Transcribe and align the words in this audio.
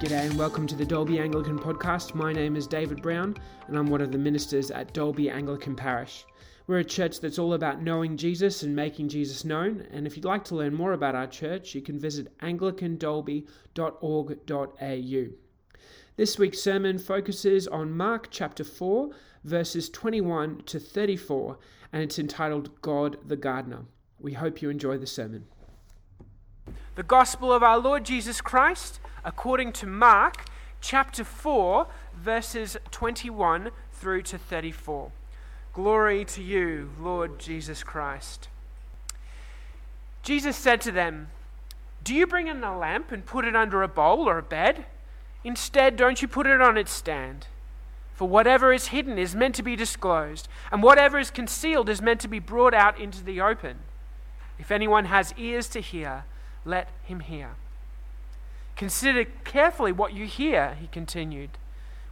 G'day 0.00 0.28
and 0.28 0.36
welcome 0.36 0.66
to 0.66 0.74
the 0.74 0.84
Dalby 0.84 1.20
Anglican 1.20 1.56
Podcast. 1.56 2.16
My 2.16 2.32
name 2.32 2.56
is 2.56 2.66
David 2.66 3.00
Brown 3.00 3.36
and 3.68 3.78
I'm 3.78 3.86
one 3.86 4.00
of 4.00 4.10
the 4.10 4.18
ministers 4.18 4.72
at 4.72 4.92
Dalby 4.92 5.30
Anglican 5.30 5.76
Parish. 5.76 6.26
We're 6.66 6.78
a 6.78 6.84
church 6.84 7.20
that's 7.20 7.38
all 7.38 7.54
about 7.54 7.80
knowing 7.80 8.16
Jesus 8.16 8.64
and 8.64 8.74
making 8.74 9.08
Jesus 9.08 9.44
known. 9.44 9.86
And 9.92 10.04
if 10.04 10.16
you'd 10.16 10.24
like 10.24 10.42
to 10.46 10.56
learn 10.56 10.74
more 10.74 10.94
about 10.94 11.14
our 11.14 11.28
church, 11.28 11.76
you 11.76 11.80
can 11.80 12.00
visit 12.00 12.36
anglicandalby.org.au. 12.38 15.26
This 16.16 16.38
week's 16.38 16.60
sermon 16.60 16.98
focuses 16.98 17.68
on 17.68 17.96
Mark 17.96 18.26
chapter 18.32 18.64
4, 18.64 19.10
verses 19.44 19.88
21 19.90 20.62
to 20.66 20.80
34, 20.80 21.56
and 21.92 22.02
it's 22.02 22.18
entitled 22.18 22.82
God 22.82 23.18
the 23.26 23.36
Gardener. 23.36 23.84
We 24.18 24.32
hope 24.32 24.60
you 24.60 24.70
enjoy 24.70 24.98
the 24.98 25.06
sermon. 25.06 25.46
The 26.96 27.04
Gospel 27.04 27.52
of 27.52 27.62
our 27.62 27.78
Lord 27.78 28.04
Jesus 28.04 28.40
Christ 28.40 28.98
according 29.24 29.72
to 29.72 29.86
Mark 29.86 30.44
chapter 30.80 31.24
4, 31.24 31.86
verses 32.14 32.76
21 32.90 33.70
through 33.92 34.22
to 34.22 34.38
34. 34.38 35.10
Glory 35.72 36.24
to 36.26 36.42
you, 36.42 36.90
Lord 37.00 37.38
Jesus 37.38 37.82
Christ. 37.82 38.48
Jesus 40.22 40.56
said 40.56 40.80
to 40.82 40.92
them, 40.92 41.28
Do 42.02 42.14
you 42.14 42.26
bring 42.26 42.46
in 42.46 42.62
a 42.62 42.78
lamp 42.78 43.10
and 43.12 43.26
put 43.26 43.44
it 43.44 43.56
under 43.56 43.82
a 43.82 43.88
bowl 43.88 44.28
or 44.28 44.38
a 44.38 44.42
bed? 44.42 44.86
Instead, 45.42 45.96
don't 45.96 46.22
you 46.22 46.28
put 46.28 46.46
it 46.46 46.60
on 46.60 46.76
its 46.76 46.92
stand? 46.92 47.46
For 48.14 48.28
whatever 48.28 48.72
is 48.72 48.88
hidden 48.88 49.18
is 49.18 49.34
meant 49.34 49.54
to 49.56 49.62
be 49.62 49.74
disclosed, 49.74 50.48
and 50.70 50.82
whatever 50.82 51.18
is 51.18 51.30
concealed 51.30 51.88
is 51.88 52.00
meant 52.00 52.20
to 52.20 52.28
be 52.28 52.38
brought 52.38 52.72
out 52.72 52.98
into 52.98 53.24
the 53.24 53.40
open. 53.40 53.78
If 54.58 54.70
anyone 54.70 55.06
has 55.06 55.34
ears 55.36 55.68
to 55.70 55.80
hear, 55.80 56.24
let 56.64 56.88
him 57.02 57.20
hear. 57.20 57.56
Consider 58.76 59.24
carefully 59.44 59.92
what 59.92 60.12
you 60.12 60.26
hear, 60.26 60.76
he 60.80 60.88
continued. 60.88 61.50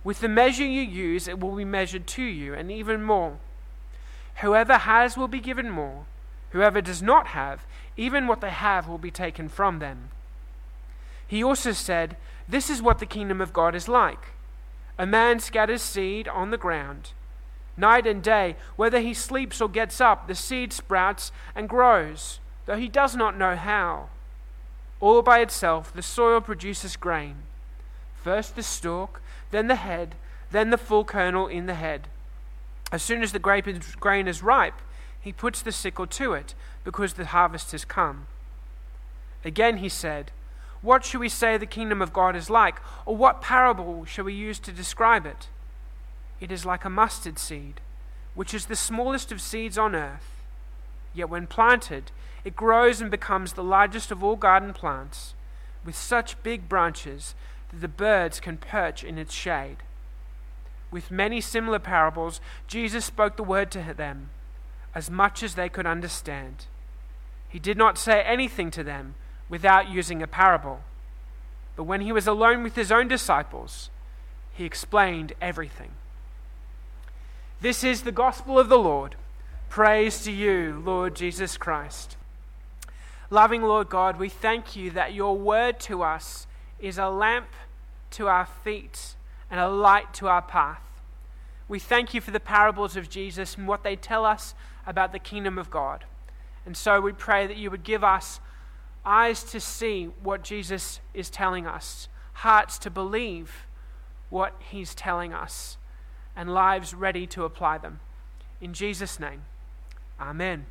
With 0.04 0.20
the 0.20 0.28
measure 0.28 0.64
you 0.64 0.82
use, 0.82 1.28
it 1.28 1.40
will 1.40 1.56
be 1.56 1.64
measured 1.64 2.06
to 2.08 2.22
you, 2.22 2.54
and 2.54 2.70
even 2.70 3.02
more. 3.02 3.38
Whoever 4.40 4.78
has 4.78 5.16
will 5.16 5.28
be 5.28 5.40
given 5.40 5.70
more. 5.70 6.06
Whoever 6.50 6.80
does 6.80 7.02
not 7.02 7.28
have, 7.28 7.64
even 7.96 8.26
what 8.26 8.40
they 8.40 8.50
have 8.50 8.88
will 8.88 8.98
be 8.98 9.10
taken 9.10 9.48
from 9.48 9.78
them. 9.78 10.10
He 11.26 11.42
also 11.42 11.72
said, 11.72 12.16
This 12.48 12.68
is 12.68 12.82
what 12.82 12.98
the 12.98 13.06
kingdom 13.06 13.40
of 13.40 13.52
God 13.52 13.74
is 13.74 13.88
like. 13.88 14.26
A 14.98 15.06
man 15.06 15.40
scatters 15.40 15.82
seed 15.82 16.28
on 16.28 16.50
the 16.50 16.58
ground. 16.58 17.12
Night 17.76 18.06
and 18.06 18.22
day, 18.22 18.56
whether 18.76 19.00
he 19.00 19.14
sleeps 19.14 19.60
or 19.60 19.68
gets 19.68 20.00
up, 20.00 20.28
the 20.28 20.34
seed 20.34 20.72
sprouts 20.72 21.32
and 21.54 21.68
grows, 21.68 22.38
though 22.66 22.76
he 22.76 22.88
does 22.88 23.16
not 23.16 23.38
know 23.38 23.56
how. 23.56 24.10
All 25.02 25.20
by 25.20 25.40
itself, 25.40 25.92
the 25.92 26.00
soil 26.00 26.40
produces 26.40 26.94
grain. 26.94 27.38
First 28.14 28.54
the 28.54 28.62
stalk, 28.62 29.20
then 29.50 29.66
the 29.66 29.74
head, 29.74 30.14
then 30.52 30.70
the 30.70 30.78
full 30.78 31.04
kernel 31.04 31.48
in 31.48 31.66
the 31.66 31.74
head. 31.74 32.06
As 32.92 33.02
soon 33.02 33.20
as 33.24 33.32
the 33.32 33.40
grain 33.40 34.28
is 34.28 34.42
ripe, 34.44 34.80
he 35.20 35.32
puts 35.32 35.60
the 35.60 35.72
sickle 35.72 36.06
to 36.06 36.34
it, 36.34 36.54
because 36.84 37.14
the 37.14 37.26
harvest 37.26 37.72
has 37.72 37.84
come. 37.84 38.28
Again 39.44 39.78
he 39.78 39.88
said, 39.88 40.30
What 40.82 41.04
shall 41.04 41.20
we 41.20 41.28
say 41.28 41.56
the 41.56 41.66
kingdom 41.66 42.00
of 42.00 42.12
God 42.12 42.36
is 42.36 42.48
like, 42.48 42.76
or 43.04 43.16
what 43.16 43.42
parable 43.42 44.04
shall 44.04 44.26
we 44.26 44.34
use 44.34 44.60
to 44.60 44.70
describe 44.70 45.26
it? 45.26 45.48
It 46.40 46.52
is 46.52 46.64
like 46.64 46.84
a 46.84 46.90
mustard 46.90 47.40
seed, 47.40 47.80
which 48.36 48.54
is 48.54 48.66
the 48.66 48.76
smallest 48.76 49.32
of 49.32 49.40
seeds 49.40 49.76
on 49.76 49.96
earth. 49.96 50.44
Yet 51.12 51.28
when 51.28 51.48
planted, 51.48 52.12
it 52.44 52.56
grows 52.56 53.00
and 53.00 53.10
becomes 53.10 53.52
the 53.52 53.62
largest 53.62 54.10
of 54.10 54.22
all 54.22 54.36
garden 54.36 54.72
plants, 54.72 55.34
with 55.84 55.96
such 55.96 56.42
big 56.42 56.68
branches 56.68 57.34
that 57.70 57.80
the 57.80 57.88
birds 57.88 58.40
can 58.40 58.56
perch 58.56 59.04
in 59.04 59.18
its 59.18 59.32
shade. 59.32 59.78
With 60.90 61.10
many 61.10 61.40
similar 61.40 61.78
parables, 61.78 62.40
Jesus 62.66 63.04
spoke 63.04 63.36
the 63.36 63.42
word 63.42 63.70
to 63.70 63.94
them, 63.96 64.30
as 64.94 65.10
much 65.10 65.42
as 65.42 65.54
they 65.54 65.68
could 65.68 65.86
understand. 65.86 66.66
He 67.48 67.58
did 67.58 67.78
not 67.78 67.98
say 67.98 68.22
anything 68.22 68.70
to 68.72 68.82
them 68.82 69.14
without 69.48 69.90
using 69.90 70.22
a 70.22 70.26
parable. 70.26 70.80
But 71.76 71.84
when 71.84 72.02
he 72.02 72.12
was 72.12 72.26
alone 72.26 72.62
with 72.62 72.76
his 72.76 72.92
own 72.92 73.08
disciples, 73.08 73.90
he 74.52 74.64
explained 74.64 75.32
everything. 75.40 75.92
This 77.60 77.84
is 77.84 78.02
the 78.02 78.12
gospel 78.12 78.58
of 78.58 78.68
the 78.68 78.78
Lord. 78.78 79.16
Praise 79.70 80.22
to 80.24 80.32
you, 80.32 80.82
Lord 80.84 81.14
Jesus 81.14 81.56
Christ. 81.56 82.16
Loving 83.32 83.62
Lord 83.62 83.88
God, 83.88 84.18
we 84.18 84.28
thank 84.28 84.76
you 84.76 84.90
that 84.90 85.14
your 85.14 85.38
word 85.38 85.80
to 85.80 86.02
us 86.02 86.46
is 86.78 86.98
a 86.98 87.08
lamp 87.08 87.48
to 88.10 88.28
our 88.28 88.44
feet 88.44 89.14
and 89.50 89.58
a 89.58 89.70
light 89.70 90.12
to 90.12 90.28
our 90.28 90.42
path. 90.42 90.82
We 91.66 91.78
thank 91.78 92.12
you 92.12 92.20
for 92.20 92.30
the 92.30 92.38
parables 92.38 92.94
of 92.94 93.08
Jesus 93.08 93.56
and 93.56 93.66
what 93.66 93.84
they 93.84 93.96
tell 93.96 94.26
us 94.26 94.54
about 94.86 95.12
the 95.12 95.18
kingdom 95.18 95.56
of 95.56 95.70
God. 95.70 96.04
And 96.66 96.76
so 96.76 97.00
we 97.00 97.12
pray 97.12 97.46
that 97.46 97.56
you 97.56 97.70
would 97.70 97.84
give 97.84 98.04
us 98.04 98.38
eyes 99.02 99.44
to 99.44 99.60
see 99.60 100.10
what 100.22 100.44
Jesus 100.44 101.00
is 101.14 101.30
telling 101.30 101.66
us, 101.66 102.08
hearts 102.34 102.76
to 102.80 102.90
believe 102.90 103.64
what 104.28 104.60
he's 104.60 104.94
telling 104.94 105.32
us, 105.32 105.78
and 106.36 106.52
lives 106.52 106.92
ready 106.92 107.26
to 107.28 107.44
apply 107.44 107.78
them. 107.78 108.00
In 108.60 108.74
Jesus' 108.74 109.18
name, 109.18 109.44
amen. 110.20 110.66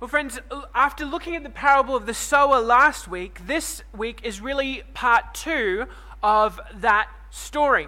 Well, 0.00 0.08
friends, 0.08 0.40
after 0.74 1.04
looking 1.04 1.36
at 1.36 1.42
the 1.42 1.50
parable 1.50 1.94
of 1.94 2.06
the 2.06 2.14
sower 2.14 2.58
last 2.58 3.06
week, 3.06 3.46
this 3.46 3.82
week 3.94 4.22
is 4.24 4.40
really 4.40 4.82
part 4.94 5.34
two 5.34 5.84
of 6.22 6.58
that 6.74 7.10
story. 7.28 7.86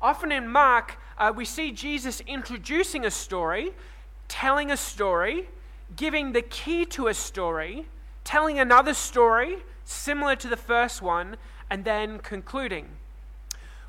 Often 0.00 0.30
in 0.30 0.46
Mark, 0.46 0.98
uh, 1.18 1.32
we 1.34 1.44
see 1.44 1.72
Jesus 1.72 2.20
introducing 2.28 3.04
a 3.04 3.10
story, 3.10 3.72
telling 4.28 4.70
a 4.70 4.76
story, 4.76 5.48
giving 5.96 6.30
the 6.30 6.42
key 6.42 6.84
to 6.84 7.08
a 7.08 7.14
story, 7.14 7.86
telling 8.22 8.60
another 8.60 8.94
story 8.94 9.64
similar 9.84 10.36
to 10.36 10.46
the 10.46 10.56
first 10.56 11.02
one, 11.02 11.36
and 11.68 11.84
then 11.84 12.20
concluding. 12.20 12.86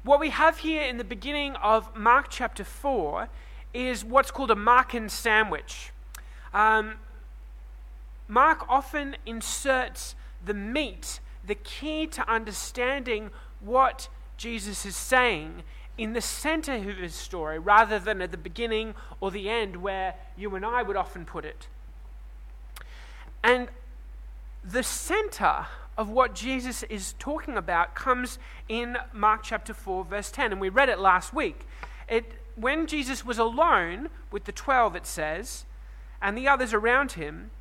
What 0.02 0.20
we 0.20 0.32
have 0.32 0.58
here 0.58 0.82
in 0.82 0.98
the 0.98 1.04
beginning 1.04 1.56
of 1.58 1.96
Mark 1.96 2.30
chapter 2.32 2.64
4 2.64 3.30
is 3.76 4.04
what's 4.04 4.32
called 4.32 4.50
a 4.50 4.56
Markan 4.56 5.08
sandwich. 5.08 5.92
Um, 6.52 6.96
Mark 8.28 8.66
often 8.70 9.16
inserts 9.26 10.16
the 10.44 10.54
meat, 10.54 11.20
the 11.46 11.56
key 11.56 12.08
to 12.08 12.30
understanding 12.30 13.32
what 13.60 14.08
Jesus 14.38 14.86
is 14.86 14.96
saying 14.96 15.64
in 15.98 16.14
the 16.14 16.22
center 16.22 16.74
of 16.74 16.98
his 16.98 17.14
story 17.14 17.60
rather 17.60 18.00
than 18.00 18.22
at 18.22 18.32
the 18.32 18.38
beginning 18.38 18.96
or 19.20 19.30
the 19.30 19.50
end 19.50 19.78
where 19.78 20.16
you 20.36 20.56
and 20.56 20.66
I 20.66 20.82
would 20.82 20.96
often 20.96 21.26
put 21.26 21.46
it. 21.46 21.68
And 23.44 23.68
the 24.64 24.84
center 24.84 25.68
of 25.98 26.10
what 26.10 26.34
Jesus 26.34 26.84
is 26.84 27.14
talking 27.20 27.58
about 27.58 27.94
comes 27.94 28.40
in 28.68 28.98
Mark 29.14 29.44
chapter 29.44 29.74
4, 29.74 30.06
verse 30.06 30.32
10. 30.32 30.54
And 30.54 30.62
we 30.62 30.70
read 30.70 30.90
it 30.90 31.00
last 31.00 31.34
week. 31.34 31.68
It, 32.10 32.34
when 32.56 32.88
Jesus 32.88 33.24
was 33.24 33.38
alone 33.38 34.10
with 34.32 34.46
the 34.46 34.52
12, 34.52 34.96
it 34.96 35.06
says, 35.06 35.66
and 36.22 36.38
the 36.38 36.48
others 36.48 36.74
around 36.74 37.14
him, 37.14 37.52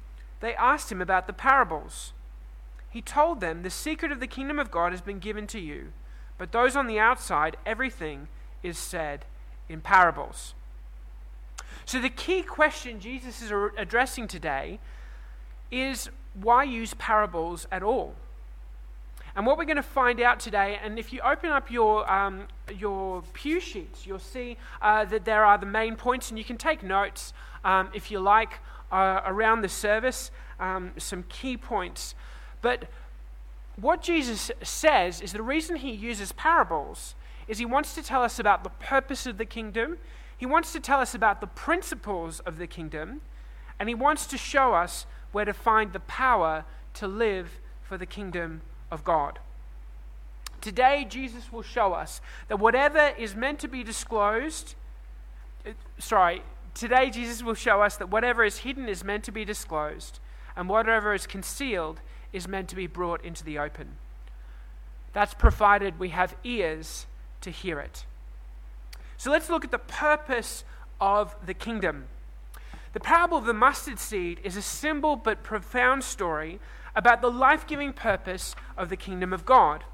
they 0.43 0.55
asked 0.57 0.93
him 0.93 1.01
about 1.01 1.27
the 1.27 1.33
parables. 1.33 2.13
He 2.91 3.01
told 3.01 3.41
them, 3.41 3.63
The 3.63 3.71
secret 3.71 4.13
of 4.13 4.21
the 4.21 4.27
kingdom 4.27 4.59
of 4.59 4.71
God 4.71 4.93
has 4.93 5.01
been 5.01 5.21
given 5.21 5.47
to 5.47 5.59
you, 5.59 5.93
but 6.37 6.53
those 6.53 6.77
on 6.77 6.89
the 6.89 6.99
outside, 6.99 7.57
everything 7.65 8.29
is 8.63 8.77
said 8.77 9.25
in 9.69 9.81
parables. 9.81 10.55
So, 11.87 12.01
the 12.01 12.11
key 12.11 12.43
question 12.43 13.01
Jesus 13.01 13.41
is 13.41 13.53
addressing 13.79 14.29
today 14.29 14.79
is 15.71 16.11
why 16.35 16.65
use 16.65 16.95
parables 16.95 17.67
at 17.71 17.83
all? 17.83 18.15
And 19.35 19.47
what 19.47 19.57
we're 19.57 19.65
going 19.65 19.77
to 19.77 19.83
find 19.83 20.21
out 20.21 20.41
today, 20.41 20.79
and 20.83 20.99
if 20.99 21.13
you 21.13 21.21
open 21.21 21.51
up 21.51 21.71
your, 21.71 22.11
um, 22.13 22.49
your 22.77 23.23
pew 23.33 23.61
sheets, 23.61 24.07
you'll 24.07 24.19
see 24.19 24.59
uh, 24.83 25.07
that 25.07 25.25
there 25.25 25.45
are 25.45 25.57
the 25.57 25.67
main 25.67 25.97
points, 25.97 26.31
and 26.31 26.39
you 26.39 26.45
can 26.45 26.59
take 26.59 26.83
notes 26.83 27.33
um, 27.65 27.89
if 27.95 28.11
you 28.11 28.19
like 28.19 28.59
uh, 28.93 29.23
around 29.25 29.63
the 29.63 29.69
service, 29.69 30.31
um, 30.61 30.93
some 30.99 31.25
key 31.25 31.57
points. 31.57 32.15
But 32.61 32.89
what 33.77 34.03
Jesus 34.03 34.51
says 34.63 35.21
is 35.21 35.33
the 35.33 35.43
reason 35.43 35.77
he 35.77 35.91
uses 35.91 36.33
parables 36.33 37.15
is 37.49 37.59
he 37.59 37.65
wants 37.65 37.95
to 37.95 38.03
tell 38.03 38.23
us 38.23 38.39
about 38.39 38.63
the 38.63 38.71
purpose 38.71 39.27
of 39.27 39.39
the 39.39 39.45
kingdom, 39.45 39.99
he 40.37 40.47
wants 40.47 40.73
to 40.73 40.81
tell 40.81 41.01
us 41.01 41.15
about 41.15 41.41
the 41.41 41.47
principles 41.47 42.41
of 42.41 42.59
the 42.59 42.67
kingdom, 42.67 43.21
and 43.79 43.89
he 43.89 43.95
wants 43.95 44.27
to 44.27 44.39
show 44.39 44.75
us 44.75 45.07
where 45.33 45.45
to 45.45 45.53
find 45.53 45.93
the 45.93 46.01
power 46.01 46.65
to 46.95 47.09
live 47.09 47.59
for 47.83 47.97
the 47.99 48.07
kingdom 48.07 48.61
of 48.91 49.03
God. 49.03 49.39
Today, 50.61 51.05
Jesus 51.09 51.51
will 51.53 51.63
show 51.63 51.93
us 51.93 52.21
that 52.49 52.59
whatever 52.59 53.13
is 53.19 53.35
meant 53.35 53.59
to 53.61 53.69
be 53.69 53.83
disclosed, 53.83 54.77
uh, 55.67 55.71
sorry, 55.99 56.43
Today, 56.75 57.11
Jesus 57.11 57.43
will 57.43 57.55
show 57.55 57.83
us 57.83 57.97
that 57.97 58.11
whatever 58.11 58.45
is 58.45 58.59
hidden 58.59 58.89
is 58.89 59.05
meant 59.05 59.25
to 59.25 59.33
be 59.33 59.45
disclosed, 59.45 60.19
and 60.57 60.69
whatever 60.69 61.15
is 61.15 61.27
concealed 61.27 62.01
is 62.33 62.49
meant 62.49 62.69
to 62.69 62.77
be 62.77 62.87
brought 62.87 63.25
into 63.25 63.45
the 63.45 63.59
open. 63.59 63.97
That's 65.13 65.35
provided 65.35 65.99
we 65.99 66.09
have 66.11 66.37
ears 66.45 67.07
to 67.43 67.51
hear 67.51 67.79
it. 67.79 68.07
So 69.17 69.31
let's 69.31 69.51
look 69.51 69.65
at 69.65 69.71
the 69.71 69.79
purpose 69.79 70.65
of 71.01 71.35
the 71.45 71.55
kingdom. 71.55 72.07
The 72.93 73.01
parable 73.01 73.39
of 73.39 73.45
the 73.45 73.55
mustard 73.55 73.99
seed 73.99 74.41
is 74.43 74.57
a 74.57 74.63
simple 74.63 75.17
but 75.17 75.43
profound 75.43 76.05
story 76.05 76.61
about 76.95 77.23
the 77.23 77.31
life 77.31 77.67
giving 77.67 77.93
purpose 77.93 78.55
of 78.77 78.89
the 78.89 78.97
kingdom 78.97 79.33
of 79.33 79.47
God. 79.47 79.85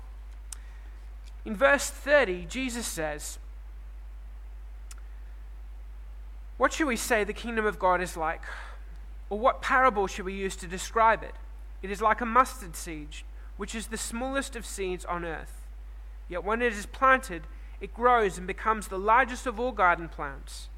In 1.44 1.54
verse 1.56 1.90
30, 1.90 2.46
Jesus 2.46 2.86
says, 2.86 3.38
What 6.58 6.72
should 6.72 6.88
we 6.88 6.96
say 6.96 7.24
the 7.24 7.32
kingdom 7.32 7.64
of 7.64 7.78
God 7.78 8.02
is 8.02 8.16
like? 8.16 8.42
Or 9.30 9.38
what 9.38 9.62
parable 9.62 10.06
should 10.06 10.24
we 10.24 10.34
use 10.34 10.56
to 10.56 10.66
describe 10.66 11.22
it? 11.22 11.34
It 11.82 11.90
is 11.90 12.02
like 12.02 12.20
a 12.20 12.26
mustard 12.26 12.74
seed, 12.76 13.08
which 13.56 13.74
is 13.74 13.86
the 13.86 13.96
smallest 13.96 14.56
of 14.56 14.66
seeds 14.66 15.04
on 15.04 15.24
earth. 15.24 15.62
Yet 16.28 16.44
when 16.44 16.60
it 16.60 16.72
is 16.72 16.84
planted, 16.84 17.42
it 17.80 17.94
grows 17.94 18.36
and 18.36 18.46
becomes 18.46 18.88
the 18.88 18.98
largest 18.98 19.46
of 19.46 19.60
all 19.60 19.72
garden 19.72 20.08
plants. 20.08 20.68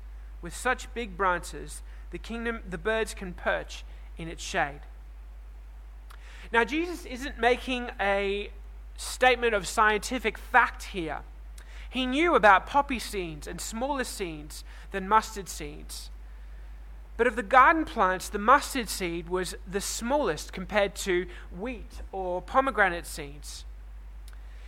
With 0.42 0.54
such 0.54 0.92
big 0.94 1.16
branches, 1.16 1.82
the 2.10 2.18
kingdom 2.18 2.60
the 2.68 2.78
birds 2.78 3.14
can 3.14 3.32
perch 3.32 3.84
in 4.18 4.28
its 4.28 4.42
shade. 4.42 4.80
Now 6.52 6.64
Jesus 6.64 7.06
isn't 7.06 7.38
making 7.38 7.90
a 7.98 8.50
statement 8.96 9.54
of 9.54 9.66
scientific 9.66 10.36
fact 10.36 10.82
here. 10.84 11.20
He 11.90 12.06
knew 12.06 12.36
about 12.36 12.66
poppy 12.66 13.00
seeds 13.00 13.48
and 13.48 13.60
smaller 13.60 14.04
seeds 14.04 14.64
than 14.92 15.08
mustard 15.08 15.48
seeds. 15.48 16.10
But 17.16 17.26
of 17.26 17.36
the 17.36 17.42
garden 17.42 17.84
plants, 17.84 18.28
the 18.28 18.38
mustard 18.38 18.88
seed 18.88 19.28
was 19.28 19.56
the 19.70 19.80
smallest 19.80 20.52
compared 20.52 20.94
to 20.96 21.26
wheat 21.54 22.00
or 22.12 22.40
pomegranate 22.40 23.06
seeds. 23.06 23.64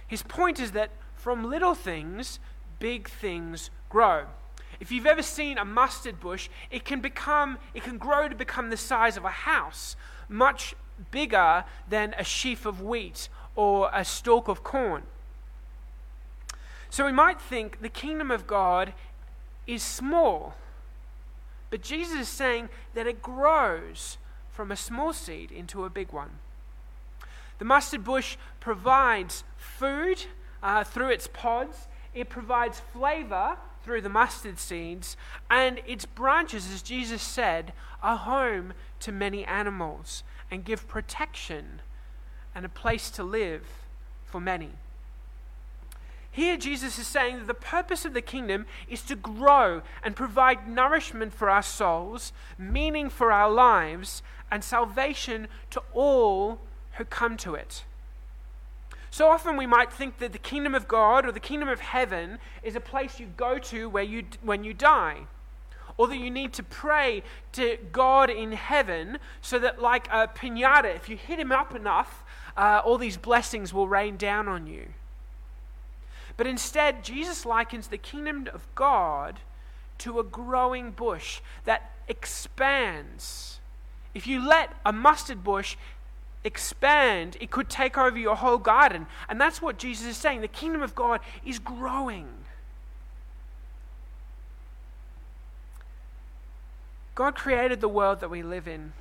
His 0.06 0.22
point 0.22 0.60
is 0.60 0.72
that 0.72 0.90
from 1.14 1.48
little 1.48 1.74
things, 1.74 2.40
big 2.78 3.08
things 3.08 3.70
grow. 3.88 4.26
If 4.80 4.90
you've 4.90 5.06
ever 5.06 5.22
seen 5.22 5.58
a 5.58 5.64
mustard 5.64 6.18
bush, 6.18 6.48
it 6.70 6.84
can 6.84 7.00
become 7.00 7.58
it 7.72 7.84
can 7.84 7.98
grow 7.98 8.28
to 8.28 8.34
become 8.34 8.68
the 8.68 8.76
size 8.76 9.16
of 9.16 9.24
a 9.24 9.30
house, 9.30 9.94
much 10.28 10.74
bigger 11.12 11.64
than 11.88 12.14
a 12.18 12.24
sheaf 12.24 12.66
of 12.66 12.82
wheat 12.82 13.28
or 13.54 13.90
a 13.94 14.04
stalk 14.04 14.48
of 14.48 14.64
corn. 14.64 15.04
So 16.92 17.06
we 17.06 17.12
might 17.12 17.40
think 17.40 17.80
the 17.80 17.88
kingdom 17.88 18.30
of 18.30 18.46
God 18.46 18.92
is 19.66 19.82
small. 19.82 20.56
But 21.70 21.80
Jesus 21.80 22.20
is 22.20 22.28
saying 22.28 22.68
that 22.92 23.06
it 23.06 23.22
grows 23.22 24.18
from 24.50 24.70
a 24.70 24.76
small 24.76 25.14
seed 25.14 25.50
into 25.50 25.86
a 25.86 25.90
big 25.90 26.12
one. 26.12 26.32
The 27.58 27.64
mustard 27.64 28.04
bush 28.04 28.36
provides 28.60 29.42
food 29.56 30.26
uh, 30.62 30.84
through 30.84 31.08
its 31.08 31.28
pods, 31.32 31.88
it 32.12 32.28
provides 32.28 32.82
flavor 32.92 33.56
through 33.82 34.02
the 34.02 34.10
mustard 34.10 34.58
seeds, 34.58 35.16
and 35.48 35.80
its 35.86 36.04
branches, 36.04 36.70
as 36.70 36.82
Jesus 36.82 37.22
said, 37.22 37.72
are 38.02 38.18
home 38.18 38.74
to 39.00 39.10
many 39.10 39.46
animals 39.46 40.24
and 40.50 40.62
give 40.62 40.86
protection 40.88 41.80
and 42.54 42.66
a 42.66 42.68
place 42.68 43.08
to 43.12 43.24
live 43.24 43.64
for 44.26 44.42
many. 44.42 44.72
Here, 46.34 46.56
Jesus 46.56 46.98
is 46.98 47.06
saying 47.06 47.38
that 47.38 47.46
the 47.46 47.54
purpose 47.54 48.06
of 48.06 48.14
the 48.14 48.22
kingdom 48.22 48.64
is 48.88 49.02
to 49.02 49.14
grow 49.14 49.82
and 50.02 50.16
provide 50.16 50.66
nourishment 50.66 51.34
for 51.34 51.50
our 51.50 51.62
souls, 51.62 52.32
meaning 52.56 53.10
for 53.10 53.30
our 53.30 53.50
lives, 53.50 54.22
and 54.50 54.64
salvation 54.64 55.46
to 55.70 55.82
all 55.92 56.58
who 56.92 57.04
come 57.04 57.36
to 57.36 57.54
it. 57.54 57.84
So 59.10 59.28
often 59.28 59.58
we 59.58 59.66
might 59.66 59.92
think 59.92 60.18
that 60.18 60.32
the 60.32 60.38
kingdom 60.38 60.74
of 60.74 60.88
God 60.88 61.26
or 61.26 61.32
the 61.32 61.38
kingdom 61.38 61.68
of 61.68 61.80
heaven 61.80 62.38
is 62.62 62.74
a 62.74 62.80
place 62.80 63.20
you 63.20 63.26
go 63.36 63.58
to 63.58 63.90
where 63.90 64.02
you, 64.02 64.24
when 64.40 64.64
you 64.64 64.72
die. 64.72 65.26
Or 65.98 66.08
that 66.08 66.16
you 66.16 66.30
need 66.30 66.54
to 66.54 66.62
pray 66.62 67.22
to 67.52 67.76
God 67.92 68.30
in 68.30 68.52
heaven 68.52 69.18
so 69.42 69.58
that, 69.58 69.82
like 69.82 70.08
a 70.08 70.28
pinata, 70.28 70.96
if 70.96 71.10
you 71.10 71.18
hit 71.18 71.38
him 71.38 71.52
up 71.52 71.74
enough, 71.74 72.24
uh, 72.56 72.80
all 72.82 72.96
these 72.96 73.18
blessings 73.18 73.74
will 73.74 73.86
rain 73.86 74.16
down 74.16 74.48
on 74.48 74.66
you. 74.66 74.88
But 76.36 76.46
instead, 76.46 77.04
Jesus 77.04 77.44
likens 77.44 77.88
the 77.88 77.98
kingdom 77.98 78.48
of 78.52 78.66
God 78.74 79.40
to 79.98 80.18
a 80.18 80.24
growing 80.24 80.90
bush 80.90 81.40
that 81.64 81.92
expands. 82.08 83.60
If 84.14 84.26
you 84.26 84.46
let 84.46 84.74
a 84.84 84.92
mustard 84.92 85.44
bush 85.44 85.76
expand, 86.44 87.36
it 87.40 87.50
could 87.50 87.68
take 87.68 87.96
over 87.96 88.18
your 88.18 88.36
whole 88.36 88.58
garden. 88.58 89.06
And 89.28 89.40
that's 89.40 89.62
what 89.62 89.78
Jesus 89.78 90.06
is 90.06 90.16
saying. 90.16 90.40
The 90.40 90.48
kingdom 90.48 90.82
of 90.82 90.94
God 90.94 91.20
is 91.44 91.58
growing. 91.58 92.28
God 97.14 97.34
created 97.34 97.80
the 97.80 97.88
world 97.88 98.20
that 98.20 98.30
we 98.30 98.42
live 98.42 98.66
in. 98.66 98.92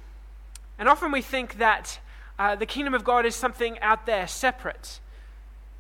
And 0.77 0.89
often 0.89 1.12
we 1.12 1.22
think 1.22 1.57
that 1.57 2.00
uh, 2.38 2.56
the 2.56 2.66
kingdom 2.66 2.94
of 2.94 3.04
God 3.04 3.25
is 3.25 3.36
something 3.36 3.80
out 3.80 4.06
there 4.06 4.27
separate. 4.27 5.00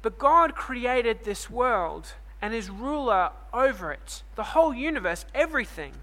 But 0.01 0.17
God 0.17 0.55
created 0.55 1.23
this 1.23 1.49
world 1.49 2.13
and 2.41 2.53
is 2.53 2.69
ruler 2.69 3.31
over 3.53 3.91
it, 3.91 4.23
the 4.35 4.43
whole 4.43 4.73
universe, 4.73 5.25
everything. 5.35 5.93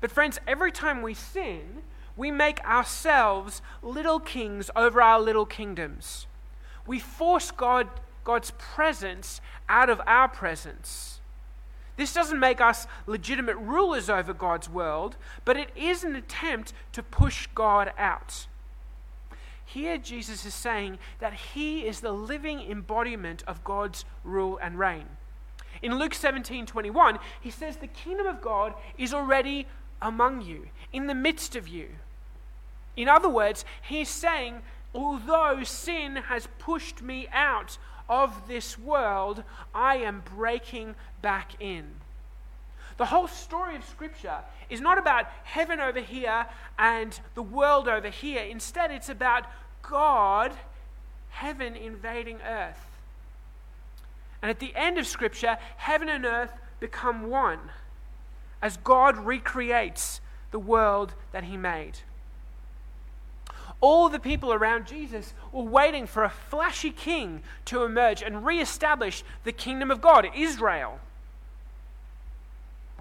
But, 0.00 0.10
friends, 0.10 0.38
every 0.46 0.70
time 0.70 1.02
we 1.02 1.14
sin, 1.14 1.82
we 2.16 2.30
make 2.30 2.64
ourselves 2.64 3.60
little 3.82 4.20
kings 4.20 4.70
over 4.76 5.02
our 5.02 5.20
little 5.20 5.46
kingdoms. 5.46 6.26
We 6.86 7.00
force 7.00 7.50
God, 7.50 7.88
God's 8.24 8.52
presence 8.52 9.40
out 9.68 9.90
of 9.90 10.00
our 10.06 10.28
presence. 10.28 11.20
This 11.96 12.12
doesn't 12.12 12.38
make 12.38 12.60
us 12.60 12.86
legitimate 13.06 13.56
rulers 13.56 14.08
over 14.10 14.32
God's 14.32 14.68
world, 14.68 15.16
but 15.44 15.56
it 15.56 15.70
is 15.74 16.04
an 16.04 16.14
attempt 16.14 16.72
to 16.92 17.02
push 17.02 17.48
God 17.54 17.92
out. 17.98 18.46
Here, 19.66 19.98
Jesus 19.98 20.46
is 20.46 20.54
saying 20.54 20.98
that 21.18 21.34
he 21.34 21.86
is 21.86 22.00
the 22.00 22.12
living 22.12 22.60
embodiment 22.60 23.42
of 23.46 23.64
God's 23.64 24.04
rule 24.24 24.58
and 24.62 24.78
reign. 24.78 25.06
In 25.82 25.98
Luke 25.98 26.14
17 26.14 26.64
21, 26.66 27.18
he 27.40 27.50
says, 27.50 27.76
The 27.76 27.88
kingdom 27.88 28.26
of 28.26 28.40
God 28.40 28.74
is 28.96 29.12
already 29.12 29.66
among 30.00 30.42
you, 30.42 30.68
in 30.92 31.08
the 31.08 31.14
midst 31.14 31.56
of 31.56 31.68
you. 31.68 31.88
In 32.96 33.08
other 33.08 33.28
words, 33.28 33.64
he's 33.82 34.08
saying, 34.08 34.62
although 34.94 35.62
sin 35.64 36.16
has 36.16 36.48
pushed 36.58 37.02
me 37.02 37.28
out 37.32 37.76
of 38.08 38.48
this 38.48 38.78
world, 38.78 39.42
I 39.74 39.96
am 39.96 40.22
breaking 40.34 40.94
back 41.20 41.60
in. 41.60 41.96
The 42.96 43.06
whole 43.06 43.28
story 43.28 43.76
of 43.76 43.84
Scripture 43.84 44.38
is 44.70 44.80
not 44.80 44.98
about 44.98 45.26
heaven 45.44 45.80
over 45.80 46.00
here 46.00 46.46
and 46.78 47.18
the 47.34 47.42
world 47.42 47.88
over 47.88 48.08
here. 48.08 48.42
Instead, 48.42 48.90
it's 48.90 49.08
about 49.08 49.44
God, 49.82 50.52
heaven 51.30 51.76
invading 51.76 52.40
earth. 52.40 52.80
And 54.40 54.50
at 54.50 54.60
the 54.60 54.74
end 54.74 54.98
of 54.98 55.06
Scripture, 55.06 55.58
heaven 55.76 56.08
and 56.08 56.24
earth 56.24 56.52
become 56.80 57.28
one 57.28 57.58
as 58.62 58.76
God 58.78 59.18
recreates 59.18 60.20
the 60.50 60.58
world 60.58 61.14
that 61.32 61.44
He 61.44 61.56
made. 61.56 61.98
All 63.80 64.08
the 64.08 64.18
people 64.18 64.52
around 64.52 64.86
Jesus 64.86 65.34
were 65.52 65.62
waiting 65.62 66.06
for 66.06 66.24
a 66.24 66.30
flashy 66.30 66.90
king 66.90 67.42
to 67.66 67.84
emerge 67.84 68.22
and 68.22 68.46
re-establish 68.46 69.22
the 69.44 69.52
kingdom 69.52 69.90
of 69.90 70.00
God, 70.00 70.26
Israel. 70.34 70.98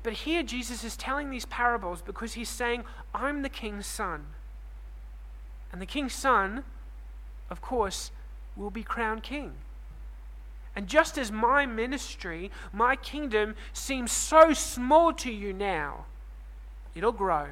But 0.06 0.14
here 0.14 0.44
Jesus 0.44 0.84
is 0.84 0.96
telling 0.96 1.32
these 1.32 1.48
parables 1.48 2.04
because 2.04 2.34
he's 2.34 2.48
saying, 2.48 2.84
I'm 3.16 3.42
the 3.42 3.50
king's 3.50 3.88
son. 3.88 4.28
And 5.72 5.82
the 5.82 5.88
king's 5.88 6.14
son, 6.14 6.64
of 7.50 7.60
course, 7.60 8.12
will 8.56 8.70
be 8.70 8.84
crowned 8.84 9.24
king. 9.24 9.54
And 10.76 10.86
just 10.86 11.18
as 11.18 11.32
my 11.32 11.66
ministry, 11.66 12.52
my 12.72 12.96
kingdom 12.96 13.56
seems 13.74 14.12
so 14.12 14.54
small 14.54 15.12
to 15.14 15.32
you 15.32 15.52
now, 15.54 16.06
it'll 16.94 17.12
grow 17.12 17.48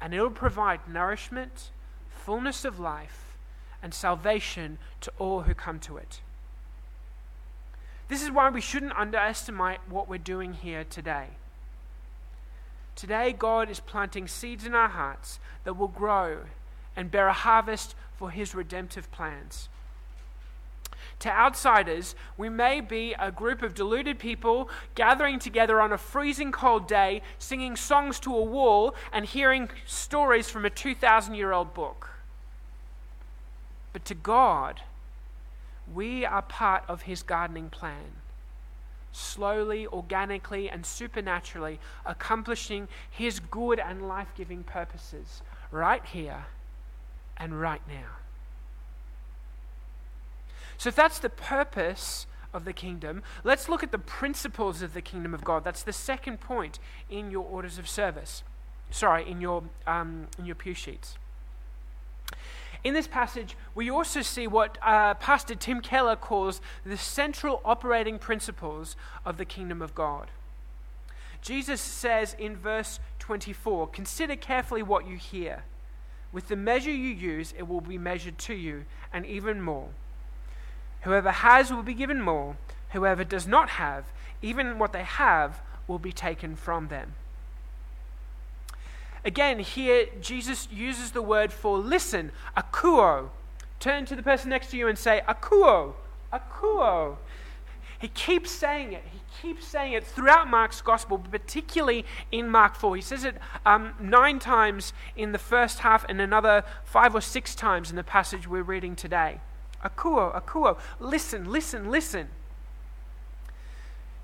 and 0.00 0.14
it'll 0.14 0.30
provide 0.30 0.88
nourishment, 0.88 1.72
fullness 2.08 2.64
of 2.64 2.80
life, 2.80 3.36
and 3.82 3.92
salvation 3.92 4.78
to 5.02 5.12
all 5.18 5.42
who 5.42 5.52
come 5.52 5.78
to 5.80 5.98
it. 5.98 6.22
This 8.08 8.22
is 8.22 8.30
why 8.30 8.50
we 8.50 8.60
shouldn't 8.60 8.96
underestimate 8.96 9.78
what 9.88 10.08
we're 10.08 10.18
doing 10.18 10.52
here 10.52 10.84
today. 10.84 11.28
Today, 12.96 13.32
God 13.32 13.70
is 13.70 13.80
planting 13.80 14.28
seeds 14.28 14.66
in 14.66 14.74
our 14.74 14.88
hearts 14.88 15.40
that 15.64 15.76
will 15.76 15.88
grow 15.88 16.40
and 16.96 17.10
bear 17.10 17.28
a 17.28 17.32
harvest 17.32 17.94
for 18.16 18.30
His 18.30 18.54
redemptive 18.54 19.10
plans. 19.10 19.68
To 21.20 21.30
outsiders, 21.30 22.14
we 22.36 22.48
may 22.48 22.80
be 22.80 23.14
a 23.18 23.32
group 23.32 23.62
of 23.62 23.74
deluded 23.74 24.18
people 24.18 24.68
gathering 24.94 25.38
together 25.38 25.80
on 25.80 25.92
a 25.92 25.98
freezing 25.98 26.52
cold 26.52 26.86
day, 26.86 27.22
singing 27.38 27.76
songs 27.76 28.20
to 28.20 28.34
a 28.34 28.42
wall, 28.42 28.94
and 29.12 29.24
hearing 29.24 29.70
stories 29.86 30.50
from 30.50 30.64
a 30.64 30.70
2,000 30.70 31.34
year 31.34 31.52
old 31.52 31.74
book. 31.74 32.10
But 33.92 34.04
to 34.06 34.14
God, 34.14 34.82
we 35.94 36.24
are 36.24 36.42
part 36.42 36.84
of 36.88 37.02
his 37.02 37.22
gardening 37.22 37.70
plan, 37.70 38.20
slowly, 39.12 39.86
organically, 39.86 40.68
and 40.68 40.84
supernaturally 40.84 41.78
accomplishing 42.04 42.88
his 43.10 43.40
good 43.40 43.78
and 43.78 44.08
life 44.08 44.28
giving 44.36 44.64
purposes 44.64 45.42
right 45.70 46.04
here 46.04 46.46
and 47.36 47.60
right 47.60 47.82
now. 47.88 48.16
So, 50.76 50.88
if 50.88 50.96
that's 50.96 51.18
the 51.18 51.30
purpose 51.30 52.26
of 52.52 52.64
the 52.64 52.72
kingdom, 52.72 53.22
let's 53.42 53.68
look 53.68 53.82
at 53.82 53.92
the 53.92 53.98
principles 53.98 54.82
of 54.82 54.94
the 54.94 55.00
kingdom 55.00 55.34
of 55.34 55.44
God. 55.44 55.64
That's 55.64 55.82
the 55.82 55.92
second 55.92 56.40
point 56.40 56.78
in 57.08 57.30
your 57.30 57.44
orders 57.44 57.78
of 57.78 57.88
service. 57.88 58.42
Sorry, 58.90 59.28
in 59.28 59.40
your, 59.40 59.64
um, 59.86 60.28
in 60.38 60.46
your 60.46 60.54
pew 60.54 60.74
sheets. 60.74 61.16
In 62.84 62.92
this 62.92 63.08
passage, 63.08 63.56
we 63.74 63.90
also 63.90 64.20
see 64.20 64.46
what 64.46 64.76
uh, 64.82 65.14
Pastor 65.14 65.54
Tim 65.54 65.80
Keller 65.80 66.16
calls 66.16 66.60
the 66.84 66.98
central 66.98 67.62
operating 67.64 68.18
principles 68.18 68.94
of 69.24 69.38
the 69.38 69.46
kingdom 69.46 69.80
of 69.80 69.94
God. 69.94 70.30
Jesus 71.40 71.80
says 71.80 72.36
in 72.38 72.56
verse 72.56 73.00
24 73.20 73.88
Consider 73.88 74.36
carefully 74.36 74.82
what 74.82 75.08
you 75.08 75.16
hear. 75.16 75.64
With 76.30 76.48
the 76.48 76.56
measure 76.56 76.90
you 76.90 77.14
use, 77.14 77.54
it 77.56 77.66
will 77.66 77.80
be 77.80 77.96
measured 77.96 78.38
to 78.38 78.54
you, 78.54 78.84
and 79.12 79.24
even 79.24 79.62
more. 79.62 79.88
Whoever 81.02 81.30
has 81.30 81.72
will 81.72 81.82
be 81.82 81.94
given 81.94 82.20
more. 82.20 82.56
Whoever 82.90 83.24
does 83.24 83.46
not 83.46 83.70
have, 83.70 84.12
even 84.42 84.78
what 84.78 84.92
they 84.92 85.04
have, 85.04 85.62
will 85.86 85.98
be 85.98 86.12
taken 86.12 86.54
from 86.54 86.88
them. 86.88 87.14
Again, 89.24 89.58
here 89.58 90.06
Jesus 90.20 90.68
uses 90.70 91.12
the 91.12 91.22
word 91.22 91.52
for 91.52 91.78
listen, 91.78 92.30
akuo. 92.56 93.30
Turn 93.80 94.04
to 94.06 94.16
the 94.16 94.22
person 94.22 94.50
next 94.50 94.70
to 94.70 94.76
you 94.76 94.88
and 94.88 94.98
say, 94.98 95.22
akuo, 95.26 95.94
akuo. 96.32 97.16
He 97.98 98.08
keeps 98.08 98.50
saying 98.50 98.92
it. 98.92 99.02
He 99.10 99.20
keeps 99.40 99.66
saying 99.66 99.94
it 99.94 100.04
throughout 100.04 100.48
Mark's 100.48 100.82
gospel, 100.82 101.18
particularly 101.18 102.04
in 102.30 102.50
Mark 102.50 102.76
4. 102.76 102.96
He 102.96 103.02
says 103.02 103.24
it 103.24 103.36
um, 103.64 103.94
nine 103.98 104.38
times 104.38 104.92
in 105.16 105.32
the 105.32 105.38
first 105.38 105.78
half 105.78 106.04
and 106.08 106.20
another 106.20 106.64
five 106.84 107.14
or 107.14 107.22
six 107.22 107.54
times 107.54 107.88
in 107.88 107.96
the 107.96 108.04
passage 108.04 108.46
we're 108.46 108.62
reading 108.62 108.94
today. 108.94 109.40
Akuo, 109.82 110.38
akuo. 110.38 110.78
Listen, 111.00 111.50
listen, 111.50 111.90
listen. 111.90 112.28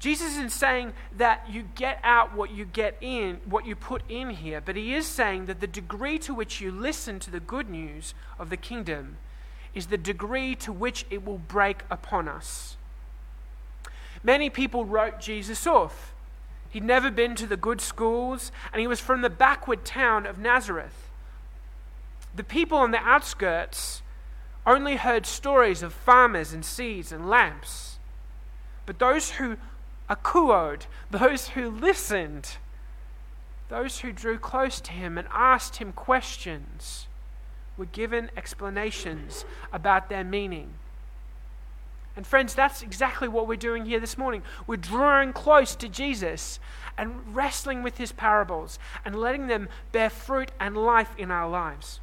Jesus 0.01 0.33
isn't 0.33 0.51
saying 0.51 0.95
that 1.19 1.45
you 1.49 1.69
get 1.75 2.01
out 2.03 2.35
what 2.35 2.51
you 2.51 2.65
get 2.65 2.97
in, 3.03 3.39
what 3.45 3.67
you 3.67 3.77
put 3.77 4.03
in 4.09 4.31
here, 4.31 4.61
but 4.61 4.75
he 4.75 4.95
is 4.95 5.07
saying 5.07 5.45
that 5.45 5.61
the 5.61 5.67
degree 5.67 6.19
to 6.21 6.35
which 6.35 6.59
you 6.59 6.73
listen 6.73 7.21
to 7.21 7.31
the 7.31 7.39
good 7.39 7.69
news 7.69 8.15
of 8.39 8.49
the 8.49 8.57
kingdom 8.57 9.19
is 9.75 9.87
the 9.87 9.99
degree 9.99 10.55
to 10.55 10.73
which 10.73 11.05
it 11.11 11.25
will 11.25 11.37
break 11.37 11.83
upon 11.91 12.29
us. 12.29 12.79
Many 14.23 14.49
people 14.49 14.87
wrote 14.87 15.21
Jesus 15.21 15.67
off. 15.67 16.15
He'd 16.71 16.83
never 16.83 17.11
been 17.11 17.35
to 17.35 17.47
the 17.47 17.57
good 17.59 17.83
schools, 17.83 18.51
and 18.73 18.81
he 18.81 18.87
was 18.87 19.01
from 19.01 19.21
the 19.21 19.31
backward 19.31 19.85
town 19.85 20.25
of 20.25 20.39
Nazareth. 20.39 21.11
The 22.35 22.45
people 22.45 22.79
on 22.79 22.91
the 22.91 23.03
outskirts 23.03 24.01
only 24.67 24.97
heard 24.97 25.27
stories 25.27 25.83
of 25.83 25.93
farmers 25.93 26.55
and 26.55 26.65
seeds 26.65 27.13
and 27.13 27.29
lamps. 27.29 27.99
But 28.87 28.99
those 28.99 29.33
who 29.33 29.57
akuoed, 30.11 30.83
those 31.11 31.51
who 31.51 31.71
listened, 31.71 32.57
those 33.69 34.01
who 34.01 34.11
drew 34.13 34.39
close 34.39 34.81
to 34.81 34.93
him 34.93 35.17
and 35.17 35.29
asked 35.31 35.77
him 35.77 35.93
questions, 35.93 37.07
were 37.77 37.87
given 37.87 38.31
explanations 38.37 39.45
about 39.73 40.09
their 40.09 40.25
meaning. 40.25 40.75
And, 42.17 42.27
friends, 42.27 42.55
that's 42.55 42.83
exactly 42.83 43.29
what 43.29 43.47
we're 43.47 43.55
doing 43.55 43.87
here 43.87 44.01
this 44.01 44.19
morning. 44.19 44.43
We're 44.67 44.77
drawing 44.77 45.33
close 45.33 45.77
to 45.77 45.89
Jesus 45.89 46.59
and 46.99 47.35
wrestling 47.35 47.83
with 47.83 47.99
his 47.99 48.13
parables 48.13 48.79
and 49.05 49.15
letting 49.15 49.47
them 49.47 49.69
bear 49.93 50.11
fruit 50.11 50.51
and 50.59 50.77
life 50.77 51.15
in 51.17 51.31
our 51.31 51.49
lives. 51.49 52.01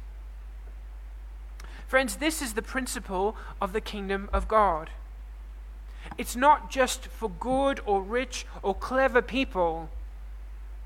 Friends, 1.86 2.16
this 2.16 2.42
is 2.42 2.54
the 2.54 2.62
principle 2.62 3.36
of 3.60 3.72
the 3.72 3.80
kingdom 3.80 4.28
of 4.32 4.48
God. 4.48 4.90
It's 6.18 6.34
not 6.34 6.68
just 6.68 7.06
for 7.06 7.30
good 7.30 7.80
or 7.86 8.02
rich 8.02 8.44
or 8.62 8.74
clever 8.74 9.22
people, 9.22 9.88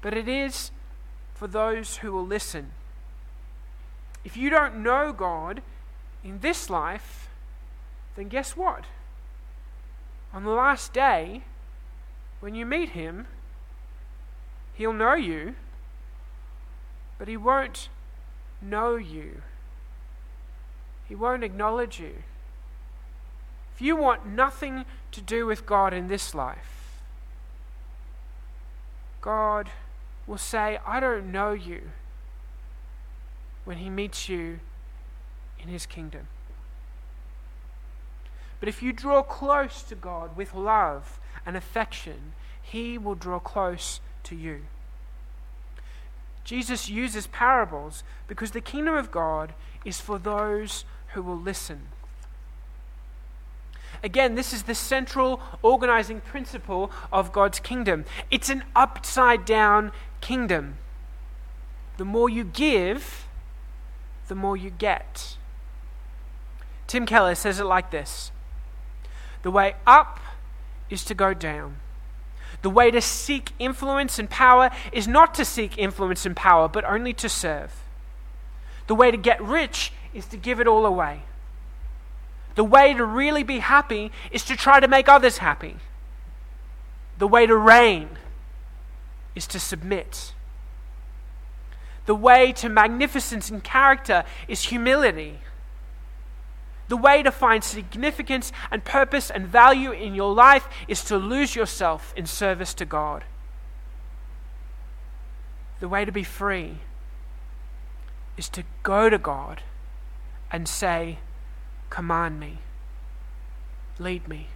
but 0.03 0.15
it 0.15 0.29
is 0.29 0.71
for 1.35 1.47
those 1.49 1.97
who 1.97 2.12
will 2.12 2.27
listen. 2.27 2.73
If 4.25 4.37
you 4.37 4.51
don't 4.51 4.83
know 4.83 5.12
God 5.12 5.62
in 6.23 6.41
this 6.41 6.69
life, 6.69 7.31
then 8.15 8.29
guess 8.29 8.57
what? 8.57 8.85
On 10.35 10.45
the 10.45 10.51
last 10.51 10.93
day, 10.93 11.43
when 12.41 12.55
you 12.55 12.67
meet 12.67 12.91
Him, 12.91 13.27
He'll 14.75 14.93
know 14.93 15.15
you, 15.15 15.55
but 17.19 17.27
He 17.27 17.37
won't 17.37 17.89
know 18.61 18.97
you. 18.97 19.41
He 21.09 21.15
won't 21.15 21.43
acknowledge 21.43 21.99
you. 21.99 22.23
If 23.75 23.81
you 23.81 23.97
want 23.97 24.26
nothing 24.26 24.85
to 25.12 25.21
do 25.21 25.47
with 25.47 25.67
God 25.67 25.93
in 25.93 26.09
this 26.09 26.35
life, 26.35 27.00
God 29.21 29.71
will 30.26 30.38
say, 30.38 30.79
I 30.87 31.00
don't 31.00 31.33
know 31.33 31.52
you 31.52 31.91
when 33.64 33.79
He 33.79 33.88
meets 33.88 34.29
you 34.29 34.61
in 35.59 35.69
His 35.69 35.87
kingdom. 35.87 36.26
But 38.61 38.69
if 38.69 38.83
you 38.83 38.93
draw 38.93 39.23
close 39.23 39.83
to 39.85 39.95
God 39.95 40.37
with 40.37 40.55
love 40.55 41.19
and 41.45 41.57
affection, 41.57 42.33
He 42.62 42.99
will 42.99 43.14
draw 43.14 43.38
close 43.38 44.00
to 44.25 44.37
you. 44.37 44.62
Jesus 46.45 46.88
uses 46.88 47.26
parables 47.29 48.02
because 48.26 48.50
the 48.50 48.61
kingdom 48.61 48.95
of 48.95 49.11
God 49.11 49.55
is 49.85 50.00
for 50.00 50.19
those 50.19 50.85
who 51.14 51.23
will 51.23 51.38
listen. 51.38 51.83
Again, 54.03 54.35
this 54.35 54.53
is 54.53 54.65
the 54.65 54.75
central 54.75 55.41
organizing 55.63 56.21
principle 56.21 56.91
of 57.13 57.33
God's 57.33 57.61
kingdom. 57.61 58.05
It's 58.31 58.49
an 58.49 58.65
upside 58.75 59.45
down 59.45 59.93
kingdom. 60.21 60.79
The 61.99 62.05
more 62.05 62.29
you 62.29 62.43
give, 62.43 63.29
the 64.29 64.35
more 64.35 64.57
you 64.57 64.71
get. 64.71 65.37
Tim 66.87 67.07
Keller 67.07 67.35
says 67.35 67.61
it 67.61 67.65
like 67.65 67.91
this 67.91 68.33
The 69.43 69.51
way 69.51 69.77
up 69.87 70.19
is 70.91 71.05
to 71.05 71.15
go 71.15 71.33
down. 71.33 71.77
The 72.63 72.71
way 72.71 72.91
to 72.91 73.01
seek 73.01 73.53
influence 73.59 74.19
and 74.19 74.29
power 74.29 74.71
is 74.93 75.09
not 75.09 75.35
to 75.35 75.45
seek 75.45 75.79
influence 75.79 76.27
and 76.27 76.37
power, 76.37 76.69
but 76.69 76.85
only 76.85 77.13
to 77.15 77.29
serve. 77.29 77.73
The 78.87 78.95
way 78.95 79.11
to 79.11 79.17
get 79.17 79.41
rich 79.43 79.93
is 80.13 80.27
to 80.27 80.37
give 80.37 80.61
it 80.61 80.67
all 80.67 80.87
away. 80.87 81.23
The 82.55 82.65
way 82.65 82.95
to 82.95 83.05
really 83.05 83.43
be 83.43 83.61
happy 83.61 84.13
is 84.31 84.45
to 84.45 84.57
try 84.57 84.81
to 84.81 84.89
make 84.89 85.09
others 85.09 85.39
happy. 85.39 85.77
The 87.19 87.29
way 87.29 87.47
to 87.47 87.57
reign 87.57 88.11
is 89.35 89.47
to 89.49 89.61
submit. 89.61 90.33
The 92.07 92.15
way 92.15 92.53
to 92.55 92.69
magnificence 92.69 93.51
and 93.51 93.63
character 93.63 94.25
is 94.49 94.65
humility. 94.65 95.39
The 96.89 96.97
way 96.97 97.23
to 97.23 97.31
find 97.31 97.65
significance 97.65 98.53
and 98.71 98.85
purpose 98.85 99.31
and 99.31 99.47
value 99.47 99.93
in 99.93 100.15
your 100.15 100.35
life 100.35 100.69
is 100.89 101.05
to 101.05 101.17
lose 101.17 101.57
yourself 101.57 102.13
in 102.17 102.27
service 102.27 102.75
to 102.75 102.85
God. 102.85 103.25
The 105.81 105.89
way 105.89 106.05
to 106.05 106.13
be 106.13 106.25
free 106.25 106.79
is 108.37 108.49
to 108.51 108.65
go 108.83 109.09
to 109.09 109.19
God 109.19 109.63
and 110.51 110.69
say, 110.69 111.19
Command 111.93 112.41
me, 112.41 112.57
lead 113.99 114.27
me. 114.27 114.47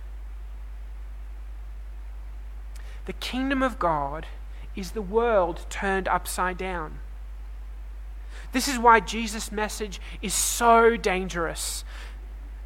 The 3.04 3.12
kingdom 3.12 3.62
of 3.62 3.78
God 3.78 4.24
is 4.74 4.92
the 4.92 5.02
world 5.02 5.66
turned 5.68 6.08
upside 6.08 6.56
down. 6.56 6.98
This 8.52 8.66
is 8.68 8.78
why 8.78 9.00
Jesus' 9.00 9.52
message 9.52 10.00
is 10.22 10.32
so 10.32 10.96
dangerous. 10.96 11.84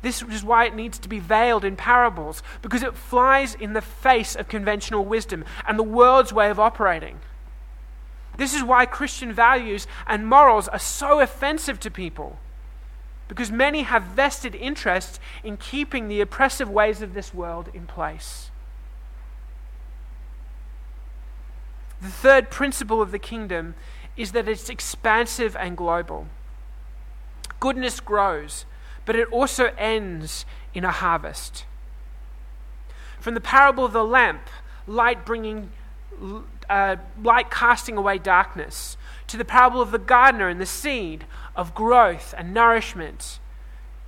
This 0.03 0.23
is 0.23 0.45
why 0.45 0.67
it 0.67 0.77
needs 0.77 1.01
to 1.01 1.09
be 1.09 1.19
veiled 1.19 1.65
in 1.65 1.75
parables, 1.75 2.41
because 2.63 2.85
it 2.85 2.95
flies 2.95 3.57
in 3.57 3.73
the 3.73 3.81
face 3.81 4.37
of 4.37 4.47
conventional 4.47 5.05
wisdom 5.05 5.45
and 5.67 5.81
the 5.81 5.83
world's 5.83 6.33
way 6.33 6.49
of 6.49 6.61
operating. 6.61 7.19
This 8.37 8.55
is 8.55 8.63
why 8.63 8.87
Christian 8.87 9.33
values 9.33 9.89
and 10.07 10.29
morals 10.29 10.69
are 10.69 10.79
so 10.79 11.19
offensive 11.19 11.81
to 11.81 11.91
people 11.91 12.39
because 13.31 13.53
many 13.53 13.83
have 13.83 14.03
vested 14.03 14.57
interests 14.57 15.21
in 15.45 15.57
keeping 15.57 16.09
the 16.09 16.21
oppressive 16.21 16.69
ways 16.69 17.01
of 17.01 17.15
this 17.15 17.33
world 17.33 17.69
in 17.73 17.87
place. 17.87 18.51
The 22.03 22.09
third 22.09 22.51
principle 22.51 23.01
of 23.01 23.13
the 23.13 23.21
kingdom 23.21 23.77
is 24.17 24.33
that 24.33 24.49
it's 24.49 24.69
expansive 24.69 25.55
and 25.55 25.77
global. 25.77 26.27
Goodness 27.61 28.01
grows, 28.01 28.65
but 29.05 29.15
it 29.15 29.29
also 29.29 29.73
ends 29.79 30.45
in 30.75 30.85
a 30.85 30.91
harvest. 30.91 31.67
From 33.21 33.35
the 33.35 33.41
parable 33.41 33.85
of 33.85 33.93
the 33.93 34.03
lamp, 34.03 34.49
light 34.89 35.25
bringing, 35.25 35.71
uh, 36.69 36.97
light 37.23 37.49
casting 37.49 37.97
away 37.97 38.19
darkness, 38.19 38.97
to 39.31 39.37
the 39.37 39.45
parable 39.45 39.81
of 39.81 39.93
the 39.93 39.99
gardener 39.99 40.49
and 40.49 40.61
the 40.61 40.67
seed 40.67 41.25
of 41.55 41.73
growth 41.73 42.35
and 42.37 42.53
nourishment, 42.53 43.39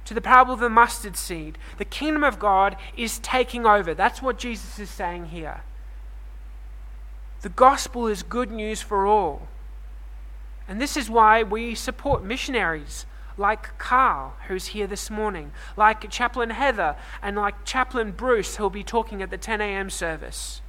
to 0.04 0.14
the 0.14 0.20
parable 0.20 0.54
of 0.54 0.58
the 0.58 0.68
mustard 0.68 1.16
seed, 1.16 1.56
the 1.78 1.84
kingdom 1.84 2.24
of 2.24 2.40
God 2.40 2.76
is 2.96 3.20
taking 3.20 3.64
over. 3.64 3.94
That's 3.94 4.20
what 4.20 4.36
Jesus 4.36 4.80
is 4.80 4.90
saying 4.90 5.26
here. 5.26 5.62
The 7.42 7.50
gospel 7.50 8.08
is 8.08 8.24
good 8.24 8.50
news 8.50 8.82
for 8.82 9.06
all. 9.06 9.46
And 10.66 10.80
this 10.80 10.96
is 10.96 11.08
why 11.08 11.44
we 11.44 11.76
support 11.76 12.24
missionaries 12.24 13.06
like 13.38 13.78
Carl, 13.78 14.34
who's 14.48 14.66
here 14.66 14.88
this 14.88 15.08
morning, 15.08 15.52
like 15.76 16.10
Chaplain 16.10 16.50
Heather, 16.50 16.96
and 17.22 17.36
like 17.36 17.64
Chaplain 17.64 18.10
Bruce, 18.10 18.56
who'll 18.56 18.70
be 18.70 18.82
talking 18.82 19.22
at 19.22 19.30
the 19.30 19.38
10 19.38 19.60
a.m. 19.60 19.88
service. 19.88 20.62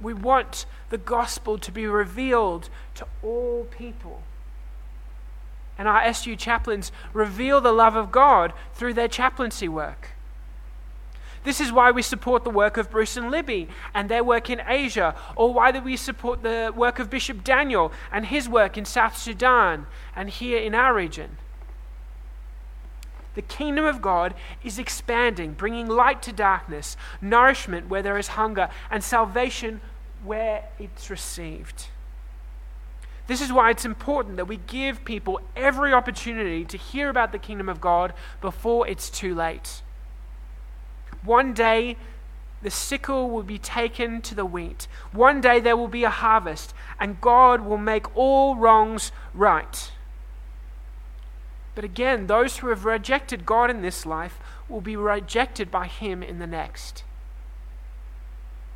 We 0.00 0.14
want 0.14 0.66
the 0.90 0.98
gospel 0.98 1.58
to 1.58 1.72
be 1.72 1.86
revealed 1.86 2.68
to 2.94 3.06
all 3.22 3.66
people. 3.70 4.22
And 5.76 5.86
our 5.86 6.02
SU 6.02 6.36
chaplains 6.36 6.90
reveal 7.12 7.60
the 7.60 7.72
love 7.72 7.96
of 7.96 8.10
God 8.10 8.52
through 8.74 8.94
their 8.94 9.08
chaplaincy 9.08 9.68
work. 9.68 10.10
This 11.44 11.60
is 11.60 11.72
why 11.72 11.90
we 11.92 12.02
support 12.02 12.44
the 12.44 12.50
work 12.50 12.76
of 12.76 12.90
Bruce 12.90 13.16
and 13.16 13.30
Libby 13.30 13.68
and 13.94 14.08
their 14.08 14.24
work 14.24 14.50
in 14.50 14.60
Asia, 14.66 15.14
or 15.36 15.54
why 15.54 15.70
we 15.70 15.96
support 15.96 16.42
the 16.42 16.72
work 16.74 16.98
of 16.98 17.10
Bishop 17.10 17.44
Daniel 17.44 17.92
and 18.12 18.26
his 18.26 18.48
work 18.48 18.76
in 18.76 18.84
South 18.84 19.16
Sudan 19.16 19.86
and 20.16 20.30
here 20.30 20.58
in 20.58 20.74
our 20.74 20.92
region. 20.92 21.36
The 23.38 23.42
kingdom 23.42 23.84
of 23.84 24.02
God 24.02 24.34
is 24.64 24.80
expanding, 24.80 25.52
bringing 25.52 25.86
light 25.86 26.22
to 26.22 26.32
darkness, 26.32 26.96
nourishment 27.20 27.88
where 27.88 28.02
there 28.02 28.18
is 28.18 28.34
hunger, 28.34 28.68
and 28.90 29.04
salvation 29.04 29.80
where 30.24 30.64
it's 30.80 31.08
received. 31.08 31.86
This 33.28 33.40
is 33.40 33.52
why 33.52 33.70
it's 33.70 33.84
important 33.84 34.38
that 34.38 34.48
we 34.48 34.56
give 34.66 35.04
people 35.04 35.40
every 35.54 35.92
opportunity 35.92 36.64
to 36.64 36.76
hear 36.76 37.08
about 37.08 37.30
the 37.30 37.38
kingdom 37.38 37.68
of 37.68 37.80
God 37.80 38.12
before 38.40 38.88
it's 38.88 39.08
too 39.08 39.36
late. 39.36 39.82
One 41.22 41.54
day, 41.54 41.96
the 42.60 42.72
sickle 42.72 43.30
will 43.30 43.44
be 43.44 43.58
taken 43.58 44.20
to 44.22 44.34
the 44.34 44.44
wheat. 44.44 44.88
One 45.12 45.40
day, 45.40 45.60
there 45.60 45.76
will 45.76 45.86
be 45.86 46.02
a 46.02 46.10
harvest, 46.10 46.74
and 46.98 47.20
God 47.20 47.60
will 47.60 47.78
make 47.78 48.16
all 48.16 48.56
wrongs 48.56 49.12
right. 49.32 49.92
But 51.78 51.84
again, 51.84 52.26
those 52.26 52.56
who 52.56 52.70
have 52.70 52.84
rejected 52.84 53.46
God 53.46 53.70
in 53.70 53.82
this 53.82 54.04
life 54.04 54.40
will 54.68 54.80
be 54.80 54.96
rejected 54.96 55.70
by 55.70 55.86
Him 55.86 56.24
in 56.24 56.40
the 56.40 56.46
next. 56.48 57.04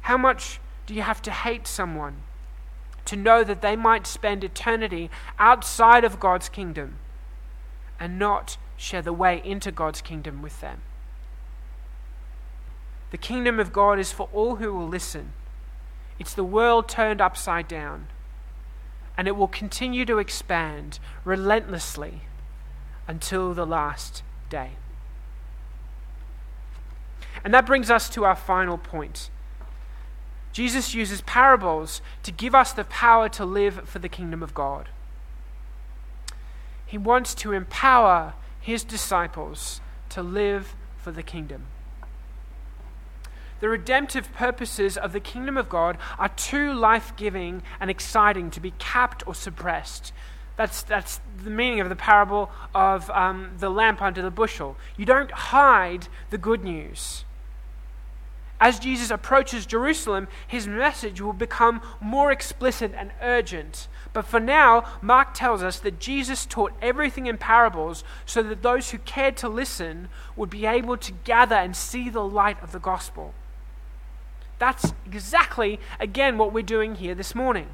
How 0.03 0.17
much 0.17 0.61
do 0.87 0.95
you 0.95 1.03
have 1.03 1.21
to 1.23 1.33
hate 1.33 1.67
someone 1.67 2.23
to 3.07 3.17
know 3.17 3.43
that 3.43 3.61
they 3.61 3.75
might 3.75 4.07
spend 4.07 4.45
eternity 4.45 5.11
outside 5.37 6.05
of 6.05 6.21
God's 6.21 6.49
kingdom 6.49 6.99
and 7.99 8.21
not 8.21 8.57
share 8.77 9.03
the 9.03 9.13
way 9.13 9.43
into 9.45 9.73
God's 9.73 10.01
kingdom 10.01 10.41
with 10.41 10.61
them? 10.61 10.83
The 13.11 13.19
kingdom 13.19 13.59
of 13.59 13.73
God 13.73 13.99
is 13.99 14.13
for 14.13 14.29
all 14.33 14.55
who 14.63 14.73
will 14.73 14.87
listen. 14.87 15.33
It's 16.21 16.35
the 16.35 16.45
world 16.45 16.89
turned 16.89 17.21
upside 17.21 17.67
down. 17.67 18.07
And 19.19 19.27
it 19.27 19.35
will 19.35 19.49
continue 19.49 20.05
to 20.05 20.19
expand 20.19 21.01
relentlessly 21.25 22.21
until 23.09 23.55
the 23.55 23.67
last 23.67 24.23
day. 24.49 24.73
And 27.45 27.53
that 27.53 27.67
brings 27.67 27.91
us 27.91 28.09
to 28.11 28.25
our 28.25 28.37
final 28.37 28.79
point. 28.79 29.31
Jesus 30.53 30.95
uses 30.95 31.23
parables 31.23 32.03
to 32.23 32.31
give 32.31 32.55
us 32.55 32.73
the 32.73 32.85
power 32.85 33.29
to 33.31 33.45
live 33.45 33.89
for 33.89 33.99
the 33.99 34.09
kingdom 34.09 34.43
of 34.43 34.55
God. 34.55 34.91
He 36.85 36.99
wants 36.99 37.35
to 37.37 37.53
empower 37.53 38.35
his 38.61 38.85
disciples 38.85 39.81
to 40.11 40.23
live 40.23 40.77
for 40.99 41.11
the 41.11 41.23
kingdom 41.23 41.67
the 43.63 43.69
redemptive 43.69 44.33
purposes 44.33 44.99
of 44.99 45.13
the 45.13 45.21
kingdom 45.21 45.57
of 45.57 45.69
God 45.69 45.97
are 46.19 46.31
too 46.31 46.75
life 46.75 47.15
giving 47.15 47.63
and 47.79 47.89
exciting 47.93 48.51
to 48.51 48.61
be 48.61 48.73
capped 48.81 49.25
or 49.25 49.37
suppressed. 49.37 50.13
That's, 50.63 50.85
that's 50.85 51.21
the 51.43 51.51
meaning 51.51 51.81
of 51.81 51.89
the 51.89 51.97
parable 51.97 52.49
of 52.73 53.11
um, 53.11 53.51
the 53.59 53.69
lamp 53.69 54.01
under 54.01 54.23
the 54.23 54.31
bushel. 54.31 54.77
You 54.97 55.05
don't 55.05 55.33
hide 55.33 56.07
the 56.31 56.39
good 56.39 56.63
news. 56.63 57.25
As 58.61 58.79
Jesus 58.79 59.11
approaches 59.11 59.67
Jerusalem, 59.67 60.29
his 60.47 60.69
message 60.69 61.21
will 61.21 61.33
become 61.33 61.83
more 62.01 62.31
explicit 62.31 62.93
and 62.97 63.11
urgent. 63.21 63.89
But 64.13 64.25
for 64.25 64.39
now, 64.39 64.85
Mark 65.03 65.35
tells 65.35 65.65
us 65.65 65.81
that 65.81 65.99
Jesus 65.99 66.47
taught 66.47 66.75
everything 66.81 67.27
in 67.27 67.39
parables 67.39 68.05
so 68.25 68.41
that 68.45 68.63
those 68.63 68.93
who 68.93 68.99
cared 68.99 69.37
to 69.39 69.49
listen 69.49 70.07
would 70.37 70.49
be 70.49 70.65
able 70.65 70.97
to 70.97 71.13
gather 71.25 71.57
and 71.57 71.75
see 71.75 72.09
the 72.09 72.23
light 72.23 72.63
of 72.63 72.71
the 72.71 72.79
gospel. 72.79 73.35
That's 74.61 74.93
exactly, 75.07 75.81
again, 75.99 76.39
what 76.39 76.53
we're 76.53 76.63
doing 76.63 76.95
here 76.95 77.17
this 77.17 77.35
morning. 77.35 77.67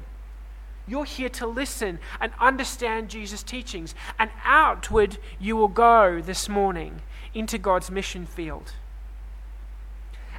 You're 0.89 1.05
here 1.05 1.29
to 1.29 1.45
listen 1.45 1.99
and 2.19 2.31
understand 2.39 3.09
Jesus' 3.09 3.43
teachings, 3.43 3.93
and 4.17 4.31
outward 4.43 5.19
you 5.39 5.55
will 5.55 5.67
go 5.67 6.19
this 6.19 6.49
morning 6.49 7.01
into 7.33 7.57
God's 7.57 7.91
mission 7.91 8.25
field. 8.25 8.73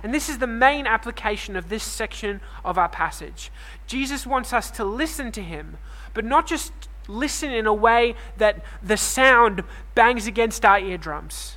And 0.03 0.13
this 0.13 0.29
is 0.29 0.39
the 0.39 0.47
main 0.47 0.87
application 0.87 1.57
of 1.57 1.69
this 1.69 1.85
section 1.85 2.41
of 2.65 2.79
our 2.79 2.89
passage. 2.89 3.53
Jesus 3.87 4.27
wants 4.27 4.53
us 4.53 4.71
to 4.73 4.85
listen 4.85 5.31
to 5.33 5.43
him, 5.43 5.77
but 6.15 6.25
not 6.25 6.47
just 6.47 6.73
listen 7.07 7.53
in 7.53 7.67
a 7.67 7.75
way 7.75 8.15
that 8.37 8.65
the 8.83 8.97
sound 8.97 9.63
bangs 9.95 10.27
against 10.27 10.65
our 10.65 10.79
eardrums. 10.79 11.57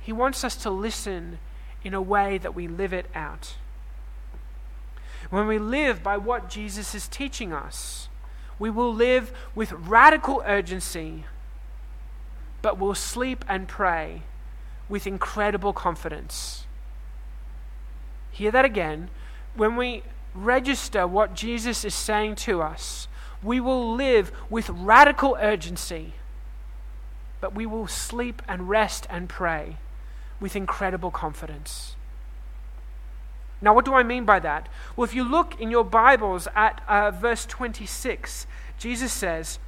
He 0.00 0.12
wants 0.12 0.44
us 0.44 0.56
to 0.56 0.70
listen 0.70 1.38
in 1.82 1.94
a 1.94 2.02
way 2.02 2.38
that 2.38 2.54
we 2.54 2.68
live 2.68 2.92
it 2.92 3.06
out. 3.14 3.56
When 5.28 5.46
we 5.46 5.58
live 5.58 6.02
by 6.02 6.16
what 6.16 6.48
Jesus 6.48 6.94
is 6.94 7.06
teaching 7.06 7.52
us, 7.52 8.08
we 8.58 8.70
will 8.70 8.92
live 8.92 9.32
with 9.54 9.72
radical 9.72 10.42
urgency, 10.46 11.24
but 12.62 12.78
we'll 12.78 12.94
sleep 12.94 13.44
and 13.48 13.68
pray 13.68 14.22
with 14.88 15.06
incredible 15.06 15.72
confidence. 15.72 16.66
Hear 18.30 18.50
that 18.50 18.64
again. 18.64 19.10
When 19.54 19.76
we 19.76 20.02
register 20.34 21.06
what 21.06 21.34
Jesus 21.34 21.84
is 21.84 21.94
saying 21.94 22.36
to 22.36 22.62
us, 22.62 23.08
we 23.42 23.60
will 23.60 23.94
live 23.94 24.30
with 24.50 24.68
radical 24.68 25.36
urgency, 25.40 26.14
but 27.40 27.54
we 27.54 27.66
will 27.66 27.86
sleep 27.86 28.42
and 28.46 28.68
rest 28.68 29.06
and 29.08 29.28
pray 29.28 29.76
with 30.38 30.54
incredible 30.54 31.10
confidence. 31.10 31.96
Now, 33.62 33.74
what 33.74 33.84
do 33.84 33.94
I 33.94 34.02
mean 34.02 34.24
by 34.24 34.38
that? 34.40 34.68
Well, 34.96 35.04
if 35.04 35.14
you 35.14 35.22
look 35.22 35.60
in 35.60 35.70
your 35.70 35.84
Bibles 35.84 36.48
at 36.54 36.82
uh, 36.88 37.10
verse 37.10 37.44
26, 37.44 38.46
Jesus 38.78 39.12
says, 39.12 39.58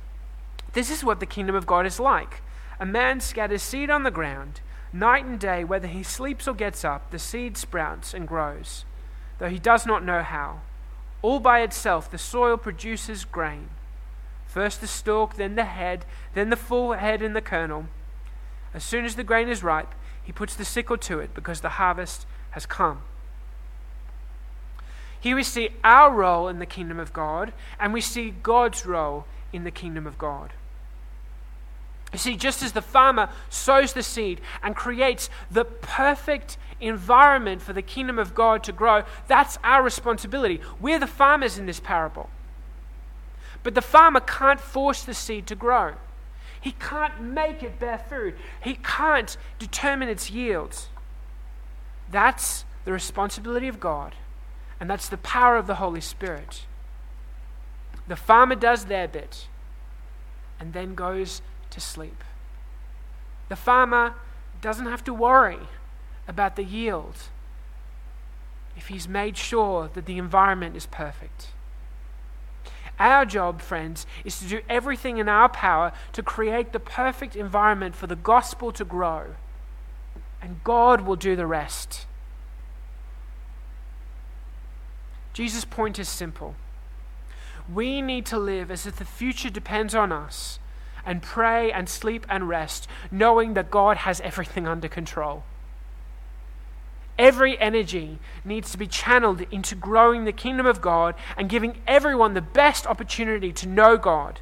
This 0.72 0.90
is 0.90 1.04
what 1.04 1.20
the 1.20 1.26
kingdom 1.26 1.54
of 1.54 1.66
God 1.66 1.84
is 1.86 2.00
like. 2.00 2.42
A 2.80 2.86
man 2.86 3.20
scatters 3.20 3.62
seed 3.62 3.90
on 3.90 4.02
the 4.02 4.10
ground. 4.10 4.60
Night 4.92 5.24
and 5.24 5.38
day, 5.38 5.64
whether 5.64 5.86
he 5.86 6.02
sleeps 6.02 6.48
or 6.48 6.54
gets 6.54 6.84
up, 6.84 7.10
the 7.10 7.18
seed 7.18 7.56
sprouts 7.56 8.12
and 8.12 8.28
grows, 8.28 8.84
though 9.38 9.48
he 9.48 9.58
does 9.58 9.86
not 9.86 10.04
know 10.04 10.22
how. 10.22 10.60
All 11.22 11.40
by 11.40 11.60
itself, 11.60 12.10
the 12.10 12.18
soil 12.18 12.56
produces 12.56 13.24
grain. 13.24 13.70
First 14.46 14.80
the 14.80 14.86
stalk, 14.86 15.36
then 15.36 15.54
the 15.54 15.64
head, 15.64 16.04
then 16.34 16.50
the 16.50 16.56
full 16.56 16.92
head 16.92 17.22
and 17.22 17.34
the 17.34 17.40
kernel. 17.40 17.86
As 18.74 18.84
soon 18.84 19.04
as 19.04 19.16
the 19.16 19.24
grain 19.24 19.48
is 19.48 19.62
ripe, 19.62 19.94
he 20.22 20.32
puts 20.32 20.54
the 20.54 20.64
sickle 20.64 20.98
to 20.98 21.20
it 21.20 21.34
because 21.34 21.60
the 21.60 21.70
harvest 21.70 22.26
has 22.50 22.66
come. 22.66 23.02
Here 25.22 25.36
we 25.36 25.44
see 25.44 25.70
our 25.84 26.12
role 26.12 26.48
in 26.48 26.58
the 26.58 26.66
kingdom 26.66 26.98
of 26.98 27.12
God, 27.12 27.52
and 27.78 27.92
we 27.92 28.00
see 28.00 28.34
God's 28.42 28.84
role 28.84 29.24
in 29.52 29.62
the 29.62 29.70
kingdom 29.70 30.04
of 30.04 30.18
God. 30.18 30.52
You 32.12 32.18
see, 32.18 32.36
just 32.36 32.60
as 32.60 32.72
the 32.72 32.82
farmer 32.82 33.28
sows 33.48 33.92
the 33.92 34.02
seed 34.02 34.40
and 34.64 34.74
creates 34.74 35.30
the 35.48 35.64
perfect 35.64 36.58
environment 36.80 37.62
for 37.62 37.72
the 37.72 37.82
kingdom 37.82 38.18
of 38.18 38.34
God 38.34 38.64
to 38.64 38.72
grow, 38.72 39.04
that's 39.28 39.58
our 39.62 39.84
responsibility. 39.84 40.60
We're 40.80 40.98
the 40.98 41.06
farmers 41.06 41.56
in 41.56 41.66
this 41.66 41.78
parable. 41.78 42.28
But 43.62 43.76
the 43.76 43.80
farmer 43.80 44.18
can't 44.18 44.60
force 44.60 45.04
the 45.04 45.14
seed 45.14 45.46
to 45.46 45.54
grow. 45.54 45.94
He 46.60 46.72
can't 46.72 47.20
make 47.20 47.62
it 47.62 47.78
bear 47.78 47.98
fruit. 47.98 48.34
He 48.60 48.74
can't 48.74 49.36
determine 49.60 50.08
its 50.08 50.32
yields. 50.32 50.88
That's 52.10 52.64
the 52.84 52.92
responsibility 52.92 53.68
of 53.68 53.78
God, 53.78 54.16
and 54.82 54.90
that's 54.90 55.08
the 55.08 55.16
power 55.16 55.56
of 55.56 55.68
the 55.68 55.76
Holy 55.76 56.00
Spirit. 56.00 56.66
The 58.08 58.16
farmer 58.16 58.56
does 58.56 58.86
their 58.86 59.06
bit 59.06 59.46
and 60.58 60.72
then 60.72 60.96
goes 60.96 61.40
to 61.70 61.78
sleep. 61.78 62.24
The 63.48 63.54
farmer 63.54 64.14
doesn't 64.60 64.86
have 64.86 65.04
to 65.04 65.14
worry 65.14 65.68
about 66.26 66.56
the 66.56 66.64
yield 66.64 67.14
if 68.76 68.88
he's 68.88 69.06
made 69.06 69.36
sure 69.36 69.88
that 69.94 70.06
the 70.06 70.18
environment 70.18 70.74
is 70.74 70.86
perfect. 70.86 71.50
Our 72.98 73.24
job, 73.24 73.60
friends, 73.60 74.04
is 74.24 74.40
to 74.40 74.48
do 74.48 74.62
everything 74.68 75.18
in 75.18 75.28
our 75.28 75.48
power 75.48 75.92
to 76.12 76.24
create 76.24 76.72
the 76.72 76.80
perfect 76.80 77.36
environment 77.36 77.94
for 77.94 78.08
the 78.08 78.16
gospel 78.16 78.72
to 78.72 78.84
grow. 78.84 79.36
And 80.42 80.64
God 80.64 81.02
will 81.02 81.14
do 81.14 81.36
the 81.36 81.46
rest. 81.46 82.06
Jesus' 85.32 85.64
point 85.64 85.98
is 85.98 86.08
simple. 86.08 86.54
We 87.72 88.02
need 88.02 88.26
to 88.26 88.38
live 88.38 88.70
as 88.70 88.86
if 88.86 88.96
the 88.96 89.04
future 89.04 89.50
depends 89.50 89.94
on 89.94 90.12
us 90.12 90.58
and 91.06 91.22
pray 91.22 91.72
and 91.72 91.88
sleep 91.88 92.26
and 92.28 92.48
rest, 92.48 92.86
knowing 93.10 93.54
that 93.54 93.70
God 93.70 93.98
has 93.98 94.20
everything 94.20 94.66
under 94.66 94.88
control. 94.88 95.44
Every 97.18 97.58
energy 97.60 98.18
needs 98.44 98.72
to 98.72 98.78
be 98.78 98.86
channeled 98.86 99.42
into 99.50 99.74
growing 99.74 100.24
the 100.24 100.32
kingdom 100.32 100.66
of 100.66 100.80
God 100.80 101.14
and 101.36 101.48
giving 101.48 101.80
everyone 101.86 102.34
the 102.34 102.40
best 102.40 102.86
opportunity 102.86 103.52
to 103.52 103.68
know 103.68 103.96
God. 103.96 104.40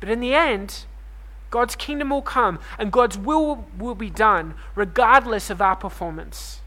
But 0.00 0.08
in 0.08 0.20
the 0.20 0.34
end, 0.34 0.84
God's 1.50 1.76
kingdom 1.76 2.10
will 2.10 2.22
come 2.22 2.60
and 2.78 2.90
God's 2.90 3.18
will 3.18 3.66
will 3.78 3.94
be 3.94 4.10
done 4.10 4.54
regardless 4.74 5.50
of 5.50 5.60
our 5.60 5.76
performance. 5.76 6.61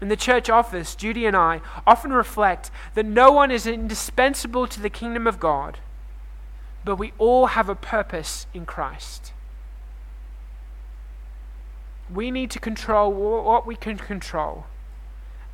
In 0.00 0.08
the 0.08 0.16
church 0.16 0.48
office, 0.48 0.94
Judy 0.94 1.26
and 1.26 1.36
I 1.36 1.60
often 1.86 2.12
reflect 2.12 2.70
that 2.94 3.04
no 3.04 3.30
one 3.30 3.50
is 3.50 3.66
indispensable 3.66 4.66
to 4.66 4.80
the 4.80 4.88
kingdom 4.88 5.26
of 5.26 5.38
God, 5.38 5.78
but 6.84 6.96
we 6.96 7.12
all 7.18 7.46
have 7.46 7.68
a 7.68 7.74
purpose 7.74 8.46
in 8.54 8.64
Christ. 8.64 9.32
We 12.12 12.30
need 12.30 12.50
to 12.52 12.58
control 12.58 13.12
what 13.12 13.66
we 13.66 13.76
can 13.76 13.98
control 13.98 14.64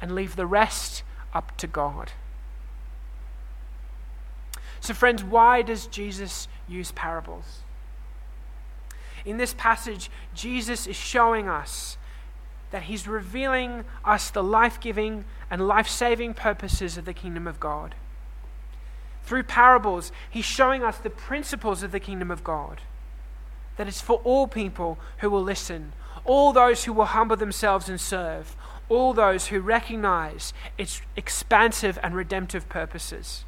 and 0.00 0.14
leave 0.14 0.37
the 0.37 0.46
rest 0.46 1.02
up 1.35 1.56
to 1.59 1.66
God. 1.66 2.12
So, 4.80 4.94
friends, 4.94 5.24
why 5.24 5.62
does 5.62 5.88
Jesus 5.88 6.46
use 6.68 6.92
parables? 6.92 7.62
In 9.24 9.38
this 9.38 9.54
passage, 9.54 10.09
Jesus 10.35 10.87
is 10.87 10.94
showing 10.94 11.48
us 11.48 11.98
that 12.70 12.85
he's 12.85 13.07
revealing 13.07 13.85
us 14.05 14.31
the 14.31 14.42
life 14.42 14.81
giving 14.81 15.24
and 15.50 15.66
life 15.66 15.88
saving 15.88 16.35
purposes 16.35 16.96
of 16.96 17.05
the 17.05 17.14
kingdom 17.14 17.46
of 17.46 17.61
God. 17.61 17.94
Through 19.24 19.44
parables, 19.44 20.12
he's 20.31 20.44
showing 20.44 20.83
us 20.83 20.98
the 20.98 21.11
principles 21.11 21.83
of 21.83 21.92
the 21.92 22.00
kingdom 22.00 22.31
of 22.31 22.44
God. 22.44 22.81
That 23.76 23.88
it's 23.88 24.00
for 24.00 24.20
all 24.24 24.46
people 24.46 24.98
who 25.18 25.31
will 25.31 25.42
listen, 25.42 25.92
all 26.24 26.52
those 26.52 26.85
who 26.85 26.92
will 26.92 27.07
humble 27.07 27.37
themselves 27.37 27.88
and 27.88 28.00
serve, 28.00 28.57
all 28.88 29.12
those 29.12 29.48
who 29.48 29.61
recognize 29.61 30.52
its 30.79 31.02
expansive 31.16 31.98
and 32.02 32.14
redemptive 32.14 32.68
purposes. 32.68 33.44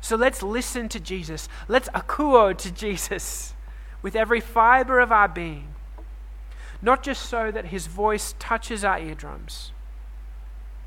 So 0.00 0.16
let's 0.16 0.42
listen 0.42 0.88
to 0.90 1.00
Jesus. 1.00 1.48
Let's 1.68 1.88
akuo 1.90 2.56
to 2.58 2.70
Jesus 2.72 3.54
with 4.02 4.16
every 4.16 4.40
fiber 4.40 4.98
of 5.00 5.12
our 5.12 5.28
being. 5.28 5.71
Not 6.82 7.04
just 7.04 7.26
so 7.26 7.52
that 7.52 7.66
his 7.66 7.86
voice 7.86 8.34
touches 8.40 8.84
our 8.84 8.98
eardrums, 8.98 9.70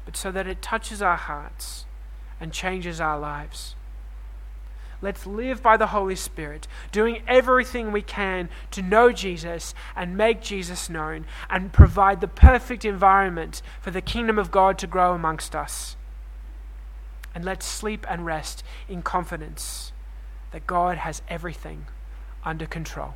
but 0.03 0.17
so 0.17 0.29
that 0.31 0.45
it 0.45 0.61
touches 0.61 1.01
our 1.01 1.15
hearts 1.15 1.85
and 2.39 2.51
changes 2.51 2.99
our 2.99 3.17
lives. 3.17 3.75
Let's 5.01 5.25
live 5.25 5.61
by 5.61 5.77
the 5.77 5.87
Holy 5.87 6.15
Spirit, 6.15 6.67
doing 6.91 7.21
everything 7.27 7.91
we 7.91 8.01
can 8.01 8.49
to 8.71 8.81
know 8.81 9.11
Jesus 9.11 9.73
and 9.95 10.17
make 10.17 10.41
Jesus 10.41 10.89
known 10.89 11.25
and 11.49 11.73
provide 11.73 12.21
the 12.21 12.27
perfect 12.27 12.85
environment 12.85 13.61
for 13.81 13.91
the 13.91 14.01
kingdom 14.01 14.37
of 14.39 14.51
God 14.51 14.77
to 14.79 14.87
grow 14.87 15.13
amongst 15.13 15.55
us. 15.55 15.95
And 17.33 17.43
let's 17.43 17.65
sleep 17.65 18.05
and 18.09 18.25
rest 18.25 18.63
in 18.87 19.01
confidence 19.01 19.91
that 20.51 20.67
God 20.67 20.97
has 20.97 21.21
everything 21.27 21.85
under 22.43 22.65
control. 22.65 23.15